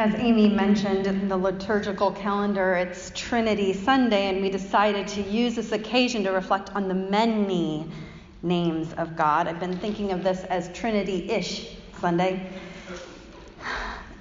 [0.00, 5.56] as Amy mentioned in the liturgical calendar, it's Trinity Sunday, and we decided to use
[5.56, 7.86] this occasion to reflect on the many
[8.42, 9.46] names of God.
[9.46, 12.50] I've been thinking of this as Trinity ish Sunday.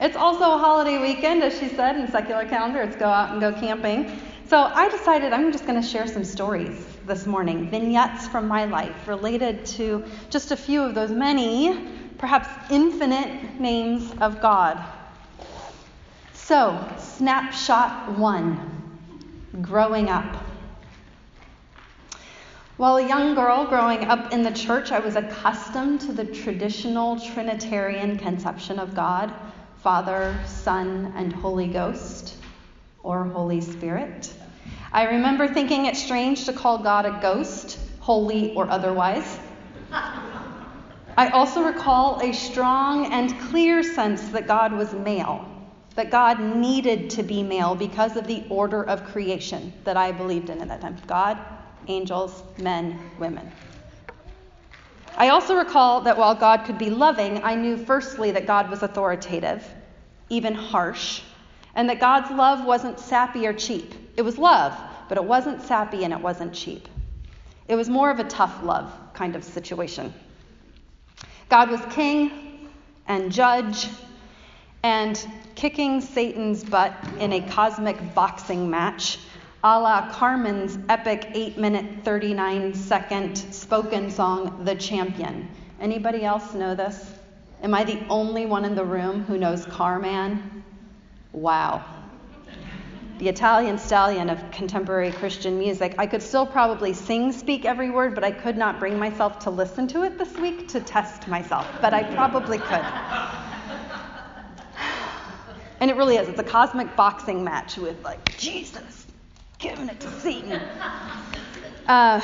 [0.02, 2.82] It's also a holiday weekend, as she said in secular calendar.
[2.82, 4.20] It's go out and go camping.
[4.50, 8.66] So I decided I'm just going to share some stories this morning, vignettes from my
[8.66, 11.88] life related to just a few of those many,
[12.18, 14.84] perhaps infinite names of God.
[16.50, 18.60] So, snapshot one
[19.62, 20.36] growing up.
[22.78, 27.20] While a young girl growing up in the church, I was accustomed to the traditional
[27.20, 29.32] Trinitarian conception of God
[29.84, 32.38] Father, Son, and Holy Ghost,
[33.04, 34.34] or Holy Spirit.
[34.92, 39.38] I remember thinking it strange to call God a ghost, holy or otherwise.
[41.16, 45.46] I also recall a strong and clear sense that God was male
[46.00, 50.50] that God needed to be male because of the order of creation that I believed
[50.50, 51.38] in at that time God,
[51.90, 53.52] angels, men, women.
[55.18, 58.82] I also recall that while God could be loving, I knew firstly that God was
[58.82, 59.62] authoritative,
[60.30, 61.22] even harsh,
[61.76, 63.94] and that God's love wasn't sappy or cheap.
[64.16, 64.74] It was love,
[65.10, 66.88] but it wasn't sappy and it wasn't cheap.
[67.68, 70.14] It was more of a tough love kind of situation.
[71.50, 72.70] God was king
[73.06, 73.90] and judge
[74.84, 79.20] and kicking Satan's butt in a cosmic boxing match,
[79.64, 85.50] a la Carman's epic 8 minute 39 second spoken song, The Champion.
[85.82, 87.14] Anybody else know this?
[87.62, 90.64] Am I the only one in the room who knows Carman?
[91.34, 91.84] Wow.
[93.18, 95.96] The Italian stallion of contemporary Christian music.
[95.98, 99.50] I could still probably sing, speak every word, but I could not bring myself to
[99.50, 101.68] listen to it this week to test myself.
[101.82, 102.86] But I probably could.
[105.80, 106.28] And it really is.
[106.28, 109.08] It's a cosmic boxing match with, like, Jesus
[109.60, 110.62] giving it to Satan.
[111.88, 112.22] Uh,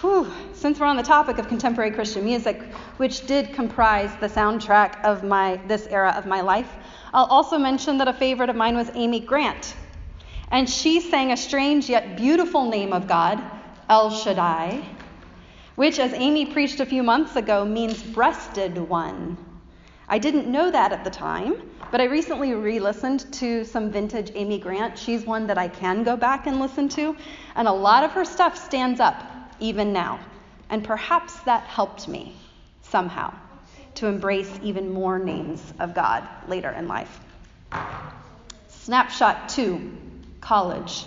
[0.00, 2.60] whew, since we're on the topic of contemporary Christian music,
[2.96, 6.68] which did comprise the soundtrack of my this era of my life,
[7.14, 9.76] I'll also mention that a favorite of mine was Amy Grant.
[10.50, 13.40] And she sang a strange yet beautiful name of God,
[13.88, 14.82] El Shaddai,
[15.76, 19.36] which, as Amy preached a few months ago, means breasted one.
[20.12, 21.54] I didn't know that at the time,
[21.92, 24.98] but I recently re listened to some vintage Amy Grant.
[24.98, 27.16] She's one that I can go back and listen to,
[27.54, 29.22] and a lot of her stuff stands up
[29.60, 30.18] even now.
[30.68, 32.34] And perhaps that helped me
[32.82, 33.32] somehow
[33.94, 37.20] to embrace even more names of God later in life.
[38.66, 39.92] Snapshot two
[40.40, 41.06] college.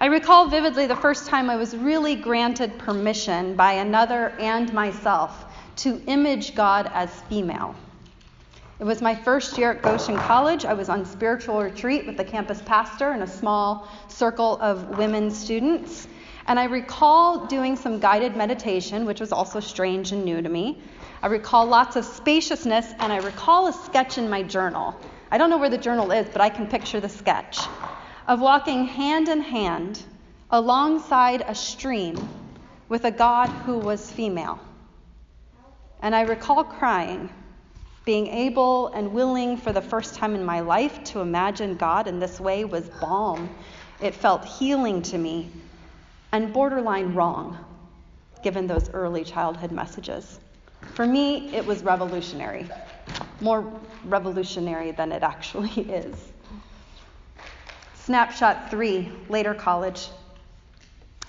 [0.00, 5.44] I recall vividly the first time I was really granted permission by another and myself
[5.76, 7.74] to image God as female.
[8.78, 10.64] It was my first year at Goshen College.
[10.64, 15.30] I was on spiritual retreat with the campus pastor and a small circle of women
[15.30, 16.08] students.
[16.48, 20.80] And I recall doing some guided meditation, which was also strange and new to me.
[21.22, 24.96] I recall lots of spaciousness, and I recall a sketch in my journal.
[25.30, 27.60] I don't know where the journal is, but I can picture the sketch
[28.26, 30.02] of walking hand in hand
[30.50, 32.28] alongside a stream
[32.88, 34.58] with a God who was female.
[36.02, 37.30] And I recall crying
[38.04, 42.18] being able and willing for the first time in my life to imagine God in
[42.18, 43.48] this way was balm.
[44.00, 45.52] It felt healing to me
[46.32, 47.56] and borderline wrong,
[48.42, 50.40] given those early childhood messages.
[50.94, 52.68] For me, it was revolutionary,
[53.40, 53.72] more
[54.04, 56.16] revolutionary than it actually is.
[57.94, 60.08] Snapshot three, later college.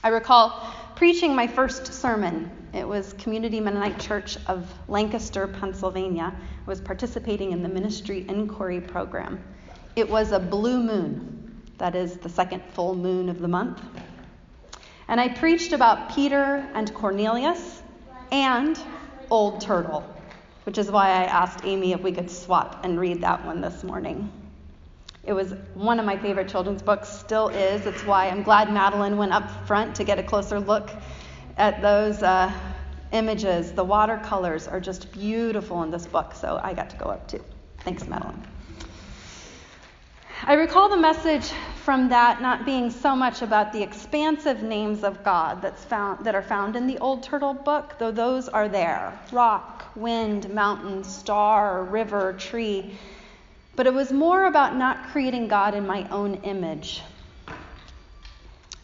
[0.03, 2.51] I recall preaching my first sermon.
[2.71, 6.33] It was Community Mennonite Church of Lancaster, Pennsylvania.
[6.35, 9.43] I was participating in the Ministry Inquiry Program.
[9.95, 13.81] It was a blue moon, that is the second full moon of the month.
[15.07, 17.81] And I preached about Peter and Cornelius
[18.31, 18.79] and
[19.31, 20.01] Old Turtle,
[20.65, 23.83] which is why I asked Amy if we could swap and read that one this
[23.83, 24.31] morning.
[25.25, 27.85] It was one of my favorite children's books, still is.
[27.85, 30.89] It's why I'm glad Madeline went up front to get a closer look
[31.55, 32.51] at those uh,
[33.13, 33.71] images.
[33.71, 37.43] The watercolors are just beautiful in this book, so I got to go up too.
[37.79, 38.45] Thanks, Madeline.
[40.45, 41.53] I recall the message
[41.85, 46.35] from that not being so much about the expansive names of God that's found, that
[46.35, 51.85] are found in the Old Turtle book, though those are there rock, wind, mountain, star,
[51.85, 52.97] river, tree.
[53.75, 57.01] But it was more about not creating God in my own image.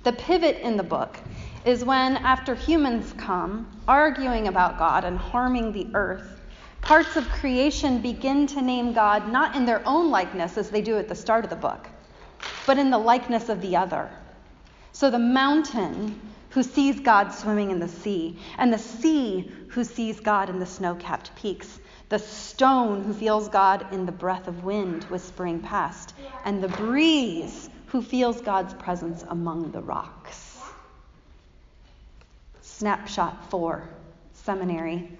[0.04, 1.20] The pivot in the book
[1.66, 6.40] is when, after humans come, arguing about God and harming the earth,
[6.82, 10.98] Parts of creation begin to name God not in their own likeness as they do
[10.98, 11.88] at the start of the book,
[12.66, 14.10] but in the likeness of the other.
[14.92, 16.20] So the mountain
[16.50, 20.66] who sees God swimming in the sea, and the sea who sees God in the
[20.66, 26.16] snow capped peaks, the stone who feels God in the breath of wind whispering past,
[26.44, 30.60] and the breeze who feels God's presence among the rocks.
[32.62, 33.88] Snapshot 4
[34.34, 35.12] Seminary.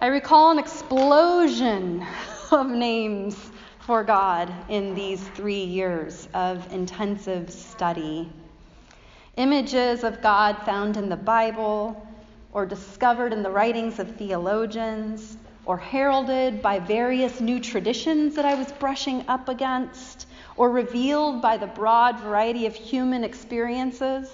[0.00, 2.04] I recall an explosion
[2.50, 3.36] of names
[3.80, 8.30] for God in these three years of intensive study.
[9.36, 12.06] Images of God found in the Bible,
[12.52, 15.36] or discovered in the writings of theologians,
[15.66, 20.26] or heralded by various new traditions that I was brushing up against,
[20.56, 24.28] or revealed by the broad variety of human experiences.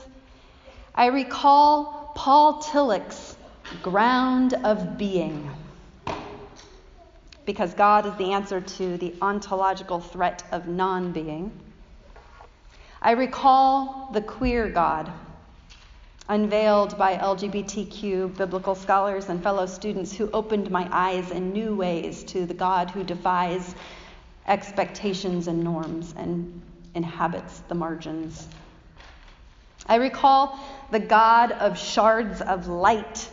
[0.95, 3.37] I recall Paul Tillich's
[3.83, 5.51] ground of being.
[7.45, 11.53] Because God is the answer to the ontological threat of non being.
[13.03, 15.13] I recall the queer God,
[16.29, 22.25] unveiled by LGBTQ biblical scholars and fellow students who opened my eyes in new ways
[22.25, 23.75] to the God who defies
[24.49, 26.61] expectations and norms and
[26.95, 28.49] inhabits the margins.
[29.87, 30.59] I recall
[30.91, 33.31] the God of shards of light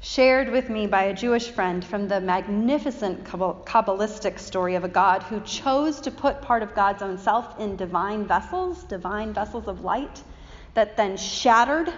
[0.00, 5.22] shared with me by a Jewish friend from the magnificent Kabbalistic story of a God
[5.22, 9.84] who chose to put part of God's own self in divine vessels, divine vessels of
[9.84, 10.22] light,
[10.74, 11.92] that then shattered,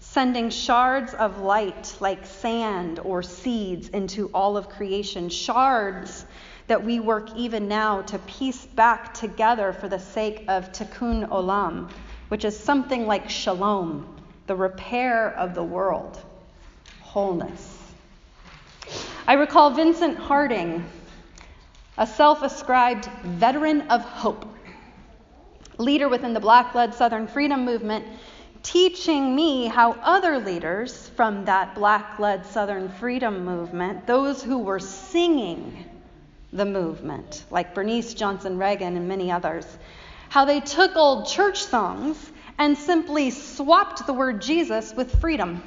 [0.00, 6.24] sending shards of light like sand or seeds into all of creation, shards
[6.66, 11.90] that we work even now to piece back together for the sake of tikkun olam,
[12.28, 14.16] which is something like shalom,
[14.46, 16.20] the repair of the world
[17.14, 17.78] wholeness.
[19.26, 20.84] I recall Vincent Harding,
[21.96, 24.44] a self ascribed veteran of hope,
[25.78, 28.04] leader within the black led Southern Freedom Movement,
[28.62, 34.80] teaching me how other leaders from that black led Southern Freedom Movement, those who were
[34.80, 35.84] singing
[36.52, 39.66] the movement, like Bernice Johnson Reagon and many others,
[40.28, 45.62] how they took old church songs and simply swapped the word Jesus with freedom.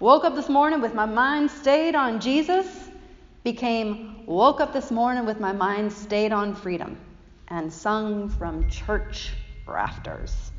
[0.00, 2.66] Woke up this morning with my mind stayed on Jesus,
[3.44, 6.98] became woke up this morning with my mind stayed on freedom,
[7.48, 9.32] and sung from church
[9.66, 10.52] rafters.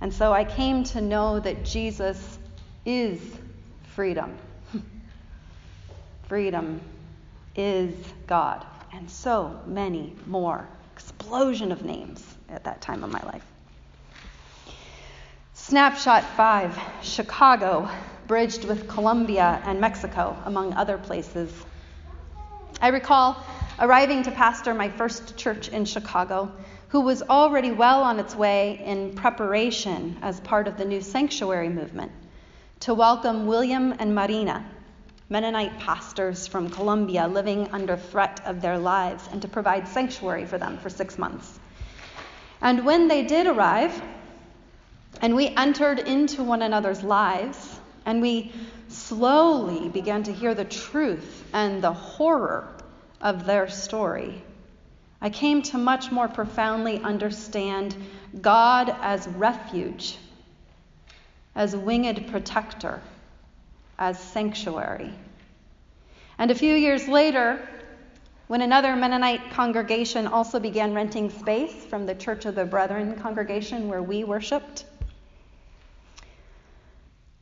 [0.00, 2.38] And so I came to know that Jesus
[2.84, 3.20] is
[3.94, 4.36] freedom.
[6.28, 6.80] freedom
[7.54, 7.94] is
[8.26, 8.66] God.
[8.92, 10.66] And so many more.
[10.94, 13.44] Explosion of names at that time of my life.
[15.54, 17.88] Snapshot 5 Chicago,
[18.26, 21.52] bridged with Colombia and Mexico, among other places.
[22.80, 23.36] I recall
[23.78, 26.50] arriving to pastor my first church in Chicago,
[26.88, 31.68] who was already well on its way in preparation as part of the new sanctuary
[31.68, 32.10] movement
[32.80, 34.64] to welcome William and Marina,
[35.28, 40.56] Mennonite pastors from Colombia living under threat of their lives, and to provide sanctuary for
[40.56, 41.58] them for six months.
[42.60, 44.00] And when they did arrive,
[45.20, 48.52] and we entered into one another's lives, and we
[48.88, 52.68] slowly began to hear the truth and the horror
[53.26, 54.40] of their story.
[55.20, 57.96] I came to much more profoundly understand
[58.40, 60.16] God as refuge,
[61.56, 63.02] as winged protector,
[63.98, 65.12] as sanctuary.
[66.38, 67.68] And a few years later,
[68.46, 73.88] when another Mennonite congregation also began renting space from the Church of the Brethren congregation
[73.88, 74.84] where we worshiped,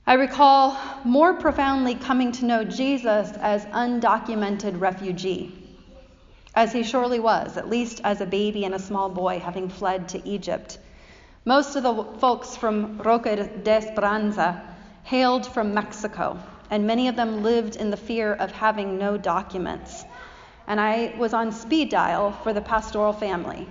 [0.06, 5.63] I recall more profoundly coming to know Jesus as undocumented refugee,
[6.54, 10.08] as he surely was, at least as a baby and a small boy having fled
[10.08, 10.78] to Egypt.
[11.44, 14.62] Most of the folks from Roque de Esperanza
[15.02, 16.38] hailed from Mexico,
[16.70, 20.04] and many of them lived in the fear of having no documents.
[20.66, 23.68] And I was on speed dial for the pastoral family,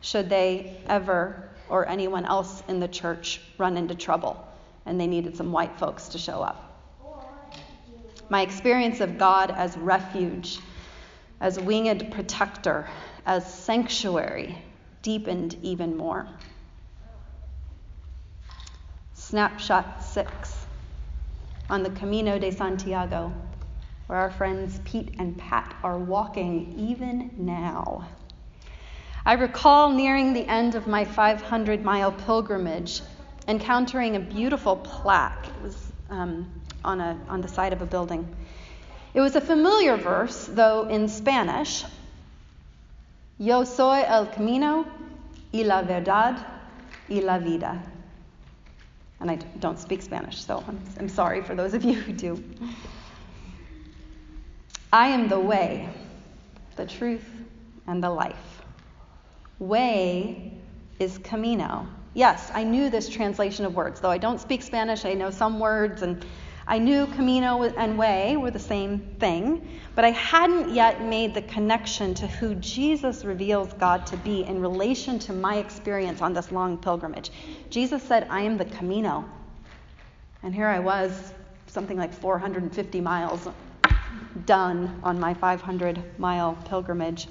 [0.00, 4.46] should they ever or anyone else in the church run into trouble
[4.86, 6.60] and they needed some white folks to show up.
[8.28, 10.58] My experience of God as refuge,
[11.44, 12.88] as winged protector,
[13.26, 14.56] as sanctuary
[15.02, 16.26] deepened even more.
[19.12, 20.66] Snapshot 6
[21.68, 23.30] on the Camino de Santiago,
[24.06, 28.08] where our friends Pete and Pat are walking even now.
[29.26, 33.02] I recall nearing the end of my 500 mile pilgrimage
[33.46, 35.46] encountering a beautiful plaque.
[35.46, 36.50] It was um,
[36.82, 38.34] on, a, on the side of a building.
[39.14, 41.84] It was a familiar verse, though in Spanish.
[43.38, 44.84] Yo soy el camino
[45.52, 46.44] y la verdad
[47.08, 47.80] y la vida.
[49.20, 52.44] And I don't speak Spanish, so I'm, I'm sorry for those of you who do.
[54.92, 55.88] I am the way,
[56.76, 57.24] the truth,
[57.86, 58.62] and the life.
[59.60, 60.52] Way
[60.98, 61.86] is camino.
[62.14, 64.00] Yes, I knew this translation of words.
[64.00, 66.24] Though I don't speak Spanish, I know some words, and
[66.66, 71.42] I knew camino and way were the same thing, but I hadn't yet made the
[71.42, 76.50] connection to who Jesus reveals God to be in relation to my experience on this
[76.50, 77.30] long pilgrimage.
[77.68, 79.28] Jesus said, I am the camino.
[80.42, 81.34] And here I was,
[81.66, 83.46] something like 450 miles
[84.46, 87.28] done on my 500 mile pilgrimage.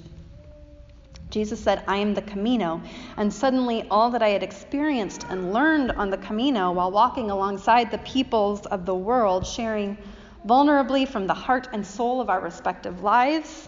[1.34, 2.80] Jesus said, I am the Camino.
[3.18, 7.90] And suddenly, all that I had experienced and learned on the Camino while walking alongside
[7.90, 9.98] the peoples of the world, sharing
[10.46, 13.68] vulnerably from the heart and soul of our respective lives,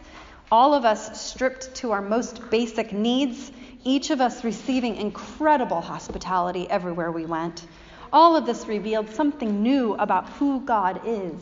[0.52, 3.52] all of us stripped to our most basic needs,
[3.84, 7.66] each of us receiving incredible hospitality everywhere we went.
[8.14, 11.42] All of this revealed something new about who God is.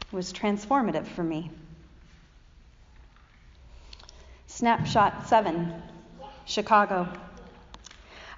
[0.00, 1.50] It was transformative for me.
[4.56, 5.70] Snapshot 7,
[6.46, 7.06] Chicago.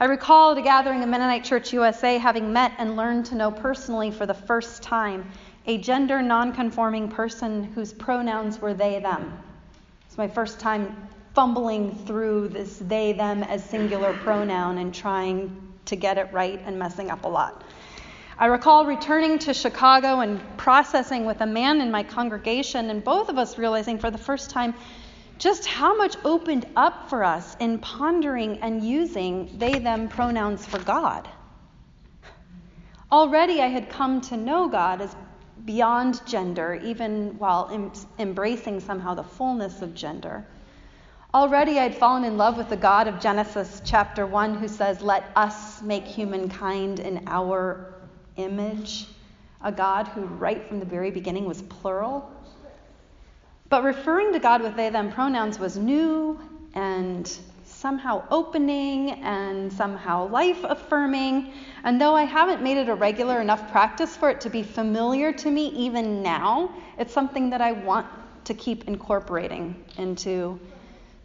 [0.00, 3.52] I recall at a gathering of Mennonite Church USA having met and learned to know
[3.52, 5.30] personally for the first time
[5.66, 9.32] a gender nonconforming person whose pronouns were they, them.
[10.08, 15.94] It's my first time fumbling through this they, them as singular pronoun and trying to
[15.94, 17.62] get it right and messing up a lot.
[18.40, 23.28] I recall returning to Chicago and processing with a man in my congregation, and both
[23.28, 24.74] of us realizing for the first time
[25.38, 30.78] just how much opened up for us in pondering and using they them pronouns for
[30.80, 31.28] God.
[33.10, 35.14] Already I had come to know God as
[35.64, 40.44] beyond gender, even while em- embracing somehow the fullness of gender.
[41.32, 45.24] Already I'd fallen in love with the God of Genesis chapter 1 who says, Let
[45.36, 47.94] us make humankind in our
[48.36, 49.06] image.
[49.62, 52.30] A God who, right from the very beginning, was plural
[53.68, 56.38] but referring to God with they them pronouns was new
[56.74, 61.52] and somehow opening and somehow life affirming.
[61.84, 65.32] And though I haven't made it a regular enough practice for it to be familiar
[65.34, 68.06] to me even now, it's something that I want
[68.44, 70.58] to keep incorporating into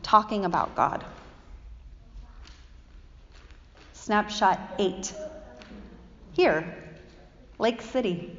[0.04, 1.04] talking about God.
[3.94, 5.14] Snapshot 8.
[6.34, 6.76] Here,
[7.58, 8.38] Lake City.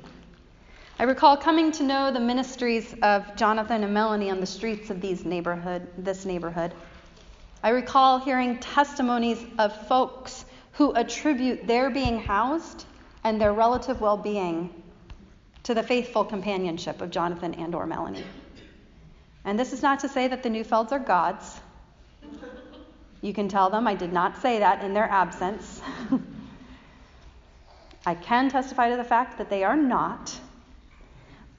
[0.96, 5.00] I recall coming to know the ministries of Jonathan and Melanie on the streets of
[5.00, 6.72] these neighborhood, this neighborhood.
[7.64, 12.86] I recall hearing testimonies of folks who attribute their being housed
[13.24, 14.82] and their relative well-being
[15.64, 18.24] to the faithful companionship of Jonathan and or Melanie.
[19.44, 21.60] And this is not to say that the Neufelds are gods.
[23.20, 25.80] You can tell them I did not say that in their absence.
[28.06, 30.38] I can testify to the fact that they are not.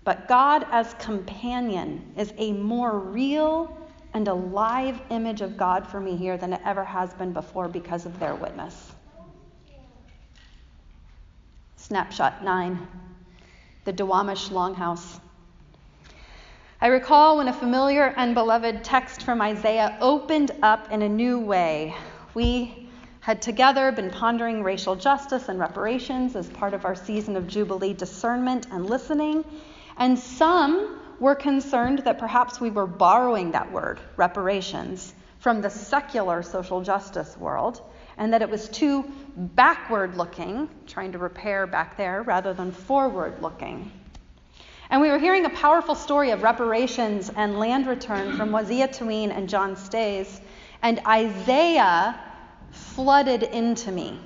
[0.05, 3.75] But God as companion is a more real
[4.13, 8.05] and alive image of God for me here than it ever has been before because
[8.05, 8.93] of their witness.
[11.75, 12.87] Snapshot 9
[13.83, 15.19] The Duwamish Longhouse.
[16.79, 21.39] I recall when a familiar and beloved text from Isaiah opened up in a new
[21.39, 21.95] way.
[22.35, 22.89] We
[23.21, 27.93] had together been pondering racial justice and reparations as part of our season of Jubilee
[27.93, 29.43] discernment and listening.
[29.97, 36.43] And some were concerned that perhaps we were borrowing that word, reparations, from the secular
[36.43, 37.81] social justice world,
[38.17, 39.03] and that it was too
[39.35, 43.91] backward looking, trying to repair back there, rather than forward looking.
[44.89, 49.35] And we were hearing a powerful story of reparations and land return from Wazia Taween
[49.35, 50.41] and John Stays,
[50.81, 52.19] and Isaiah
[52.71, 54.19] flooded into me.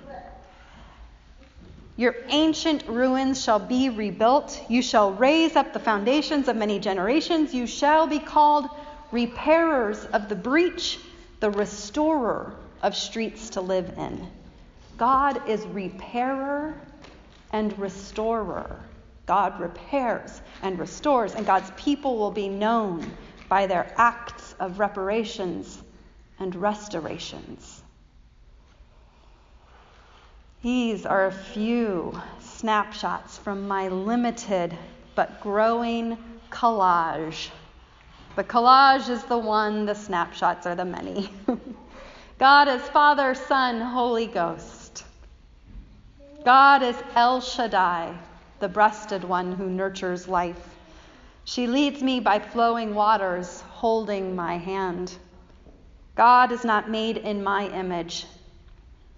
[2.00, 4.64] Your ancient ruins shall be rebuilt.
[4.70, 7.54] You shall raise up the foundations of many generations.
[7.54, 8.70] You shall be called
[9.12, 10.98] repairers of the breach,
[11.42, 14.32] the restorer of streets to live in.
[14.96, 16.80] God is repairer
[17.52, 18.80] and restorer.
[19.26, 23.12] God repairs and restores, and God's people will be known
[23.50, 25.84] by their acts of reparations
[26.40, 27.84] and restorations.
[30.62, 34.78] These are a few snapshots from my limited
[35.16, 36.18] but growing
[36.50, 37.50] collage.
[38.36, 41.30] The collage is the one, the snapshots are the many.
[42.40, 45.06] God is Father, Son, Holy Ghost.
[46.44, 48.14] God is El Shaddai,
[48.60, 50.76] the breasted one who nurtures life.
[51.46, 55.16] She leads me by flowing waters, holding my hand.
[56.16, 58.26] God is not made in my image,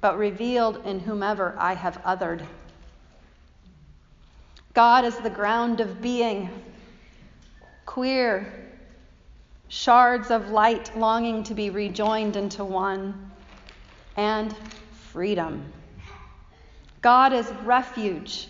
[0.01, 2.46] but revealed in whomever I have othered.
[4.74, 6.50] God is the ground of being,
[7.86, 8.51] queer,
[9.67, 13.31] shards of light longing to be rejoined into one,
[14.17, 14.55] and
[15.12, 15.63] freedom.
[17.01, 18.48] God is refuge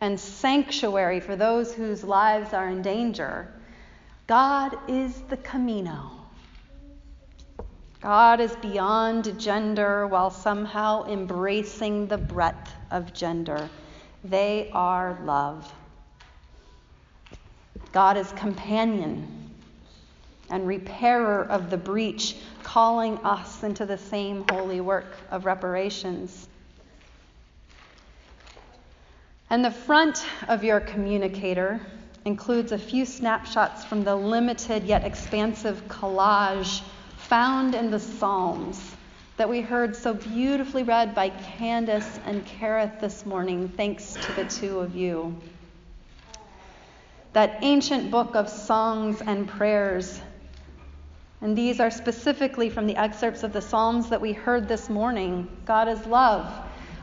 [0.00, 3.52] and sanctuary for those whose lives are in danger.
[4.26, 6.19] God is the Camino.
[8.00, 13.68] God is beyond gender while somehow embracing the breadth of gender.
[14.24, 15.70] They are love.
[17.92, 19.50] God is companion
[20.48, 26.48] and repairer of the breach, calling us into the same holy work of reparations.
[29.50, 31.80] And the front of your communicator
[32.24, 36.82] includes a few snapshots from the limited yet expansive collage
[37.30, 38.96] found in the Psalms
[39.36, 44.44] that we heard so beautifully read by Candace and Kareth this morning, thanks to the
[44.46, 45.40] two of you.
[47.32, 50.20] That ancient book of songs and prayers.
[51.40, 55.48] And these are specifically from the excerpts of the Psalms that we heard this morning.
[55.66, 56.52] God is love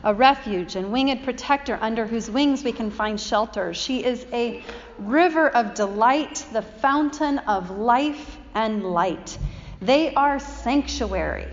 [0.04, 3.72] a refuge and winged protector under whose wings we can find shelter.
[3.72, 4.62] She is a
[4.98, 9.38] river of delight, the fountain of life and light.
[9.80, 11.46] They are sanctuary,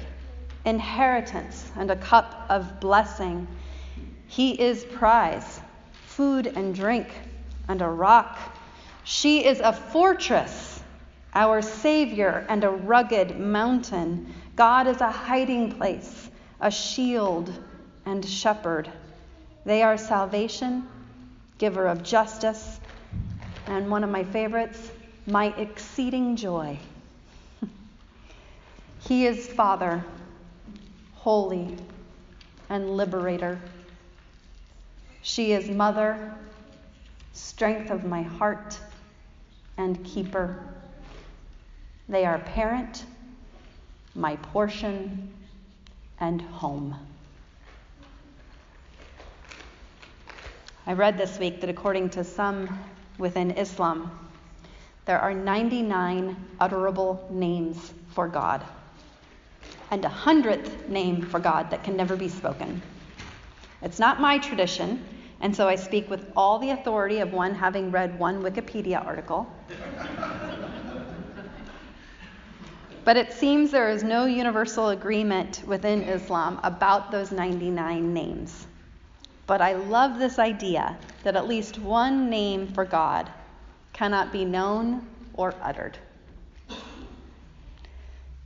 [0.66, 3.48] inheritance, and a cup of blessing.
[4.28, 5.62] He is prize,
[6.08, 7.08] food and drink,
[7.68, 8.40] and a rock.
[9.04, 10.82] She is a fortress,
[11.36, 14.34] our Savior, and a rugged mountain.
[14.56, 16.30] God is a hiding place,
[16.60, 17.54] a shield
[18.08, 18.90] and shepherd.
[19.66, 20.88] They are salvation,
[21.60, 22.80] giver of justice,
[23.68, 24.92] and one of my favorites,
[25.28, 26.80] my exceeding joy.
[29.08, 30.04] He is Father,
[31.14, 31.78] holy,
[32.70, 33.60] and liberator.
[35.22, 36.34] She is Mother,
[37.32, 38.80] strength of my heart,
[39.78, 40.58] and keeper.
[42.10, 43.06] They are parent,
[44.16, 45.32] my portion,
[46.20, 46.96] and home.
[50.88, 52.80] I read this week that according to some
[53.20, 54.10] within Islam,
[55.06, 58.66] there are 99 utterable names for God
[59.92, 62.82] and a hundredth name for God that can never be spoken.
[63.82, 65.04] It's not my tradition,
[65.42, 69.48] and so I speak with all the authority of one having read one Wikipedia article.
[73.04, 78.66] but it seems there is no universal agreement within Islam about those 99 names.
[79.46, 83.30] But I love this idea that at least one name for God
[83.94, 85.98] cannot be known or uttered.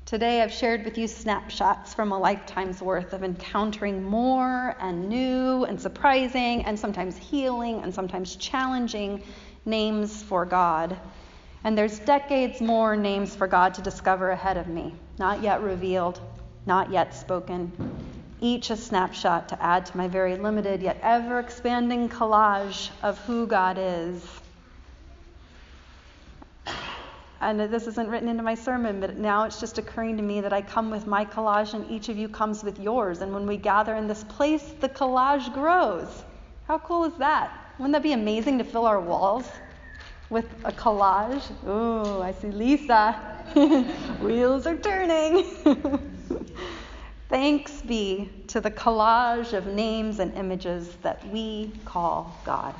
[0.09, 5.65] Today, I've shared with you snapshots from a lifetime's worth of encountering more and new
[5.65, 9.21] and surprising and sometimes healing and sometimes challenging
[9.65, 10.97] names for God.
[11.63, 16.19] And there's decades more names for God to discover ahead of me, not yet revealed,
[16.65, 17.71] not yet spoken
[18.41, 23.45] each a snapshot to add to my very limited yet ever expanding collage of who
[23.45, 24.25] God is.
[27.41, 30.51] And this isn't written into my sermon, but now it's just occurring to me that
[30.51, 33.21] I come with my collage and each of you comes with yours.
[33.21, 36.23] And when we gather in this place, the collage grows.
[36.67, 37.51] How cool is that?
[37.77, 39.49] Wouldn't that be amazing to fill our walls
[40.29, 41.43] with a collage?
[41.65, 43.13] Ooh, I see Lisa.
[44.21, 45.45] Wheels are turning.
[47.29, 52.75] Thanks be to the collage of names and images that we call God.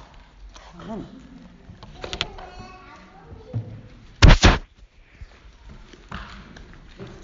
[0.81, 1.07] Amen.